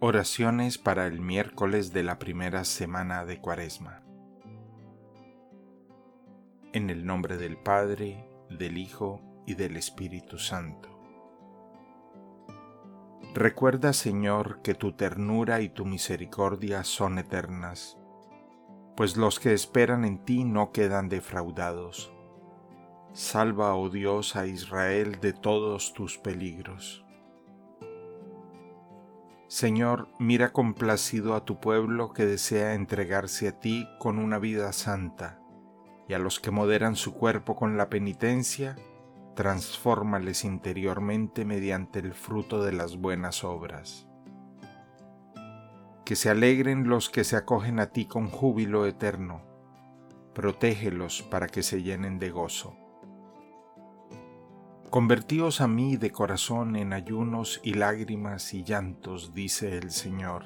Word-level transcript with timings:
Oraciones 0.00 0.78
para 0.78 1.08
el 1.08 1.20
miércoles 1.20 1.92
de 1.92 2.04
la 2.04 2.20
primera 2.20 2.64
semana 2.64 3.24
de 3.24 3.40
Cuaresma. 3.40 4.04
En 6.72 6.88
el 6.88 7.04
nombre 7.04 7.36
del 7.36 7.56
Padre, 7.56 8.24
del 8.48 8.78
Hijo 8.78 9.20
y 9.44 9.56
del 9.56 9.76
Espíritu 9.76 10.38
Santo. 10.38 10.88
Recuerda, 13.34 13.92
Señor, 13.92 14.62
que 14.62 14.74
tu 14.74 14.92
ternura 14.92 15.62
y 15.62 15.68
tu 15.68 15.84
misericordia 15.84 16.84
son 16.84 17.18
eternas, 17.18 17.98
pues 18.96 19.16
los 19.16 19.40
que 19.40 19.52
esperan 19.52 20.04
en 20.04 20.24
ti 20.24 20.44
no 20.44 20.70
quedan 20.70 21.08
defraudados. 21.08 22.12
Salva, 23.14 23.74
oh 23.74 23.90
Dios, 23.90 24.36
a 24.36 24.46
Israel 24.46 25.18
de 25.20 25.32
todos 25.32 25.92
tus 25.92 26.18
peligros. 26.18 27.04
Señor, 29.48 30.08
mira 30.18 30.52
complacido 30.52 31.34
a 31.34 31.46
tu 31.46 31.58
pueblo 31.58 32.12
que 32.12 32.26
desea 32.26 32.74
entregarse 32.74 33.48
a 33.48 33.58
ti 33.58 33.88
con 33.98 34.18
una 34.18 34.38
vida 34.38 34.74
santa, 34.74 35.40
y 36.06 36.12
a 36.12 36.18
los 36.18 36.38
que 36.38 36.50
moderan 36.50 36.96
su 36.96 37.14
cuerpo 37.14 37.56
con 37.56 37.78
la 37.78 37.88
penitencia, 37.88 38.76
transfórmales 39.34 40.44
interiormente 40.44 41.46
mediante 41.46 41.98
el 41.98 42.12
fruto 42.12 42.62
de 42.62 42.72
las 42.72 42.98
buenas 42.98 43.42
obras. 43.42 44.06
Que 46.04 46.14
se 46.14 46.28
alegren 46.28 46.86
los 46.86 47.08
que 47.08 47.24
se 47.24 47.36
acogen 47.36 47.80
a 47.80 47.86
ti 47.86 48.04
con 48.04 48.28
júbilo 48.28 48.84
eterno, 48.84 49.40
protégelos 50.34 51.22
para 51.22 51.46
que 51.46 51.62
se 51.62 51.82
llenen 51.82 52.18
de 52.18 52.28
gozo. 52.28 52.76
Convertíos 54.90 55.60
a 55.60 55.68
mí 55.68 55.98
de 55.98 56.12
corazón 56.12 56.74
en 56.74 56.94
ayunos 56.94 57.60
y 57.62 57.74
lágrimas 57.74 58.54
y 58.54 58.64
llantos, 58.64 59.34
dice 59.34 59.76
el 59.76 59.90
Señor. 59.90 60.44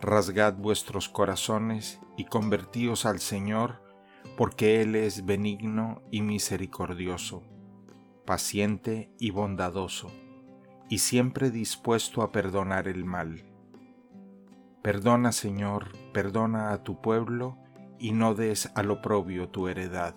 Rasgad 0.00 0.54
vuestros 0.54 1.08
corazones 1.08 2.00
y 2.16 2.24
convertíos 2.24 3.06
al 3.06 3.20
Señor, 3.20 3.84
porque 4.36 4.82
Él 4.82 4.96
es 4.96 5.26
benigno 5.26 6.02
y 6.10 6.22
misericordioso, 6.22 7.44
paciente 8.26 9.12
y 9.20 9.30
bondadoso, 9.30 10.10
y 10.88 10.98
siempre 10.98 11.52
dispuesto 11.52 12.22
a 12.22 12.32
perdonar 12.32 12.88
el 12.88 13.04
mal. 13.04 13.44
Perdona, 14.82 15.30
Señor, 15.30 15.92
perdona 16.12 16.72
a 16.72 16.82
tu 16.82 17.00
pueblo, 17.00 17.58
y 17.96 18.10
no 18.10 18.34
des 18.34 18.72
al 18.74 18.90
oprobio 18.90 19.50
tu 19.50 19.68
heredad 19.68 20.16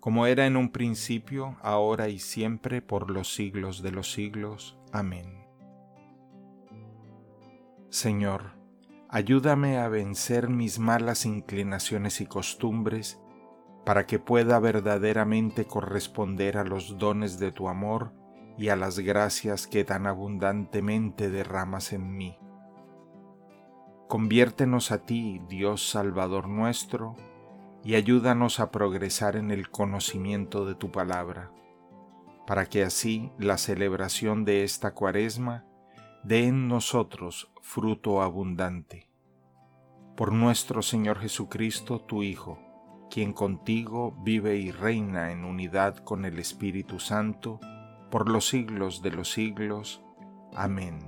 como 0.00 0.26
era 0.26 0.46
en 0.46 0.56
un 0.56 0.70
principio, 0.70 1.56
ahora 1.60 2.08
y 2.08 2.18
siempre, 2.18 2.82
por 2.82 3.10
los 3.10 3.34
siglos 3.34 3.82
de 3.82 3.92
los 3.92 4.12
siglos. 4.12 4.78
Amén. 4.92 5.46
Señor, 7.90 8.52
ayúdame 9.08 9.78
a 9.78 9.88
vencer 9.88 10.48
mis 10.48 10.78
malas 10.78 11.26
inclinaciones 11.26 12.20
y 12.20 12.26
costumbres, 12.26 13.20
para 13.84 14.06
que 14.06 14.18
pueda 14.18 14.58
verdaderamente 14.58 15.64
corresponder 15.64 16.58
a 16.58 16.64
los 16.64 16.98
dones 16.98 17.38
de 17.38 17.52
tu 17.52 17.68
amor 17.68 18.12
y 18.58 18.68
a 18.68 18.76
las 18.76 18.98
gracias 18.98 19.66
que 19.66 19.84
tan 19.84 20.06
abundantemente 20.06 21.30
derramas 21.30 21.92
en 21.92 22.16
mí. 22.16 22.38
Conviértenos 24.08 24.90
a 24.90 25.06
ti, 25.06 25.40
Dios 25.48 25.88
Salvador 25.88 26.48
nuestro, 26.48 27.16
y 27.84 27.94
ayúdanos 27.94 28.60
a 28.60 28.70
progresar 28.70 29.36
en 29.36 29.50
el 29.50 29.70
conocimiento 29.70 30.66
de 30.66 30.74
tu 30.74 30.90
palabra, 30.90 31.52
para 32.46 32.66
que 32.66 32.82
así 32.82 33.30
la 33.38 33.58
celebración 33.58 34.44
de 34.44 34.64
esta 34.64 34.94
cuaresma 34.94 35.64
dé 36.24 36.46
en 36.46 36.68
nosotros 36.68 37.50
fruto 37.62 38.22
abundante. 38.22 39.08
Por 40.16 40.32
nuestro 40.32 40.82
Señor 40.82 41.20
Jesucristo, 41.20 42.00
tu 42.00 42.22
Hijo, 42.22 42.58
quien 43.10 43.32
contigo 43.32 44.16
vive 44.22 44.56
y 44.56 44.70
reina 44.70 45.32
en 45.32 45.44
unidad 45.44 45.96
con 45.98 46.24
el 46.24 46.38
Espíritu 46.38 46.98
Santo, 46.98 47.60
por 48.10 48.28
los 48.28 48.48
siglos 48.48 49.02
de 49.02 49.10
los 49.10 49.30
siglos. 49.30 50.02
Amén. 50.54 51.07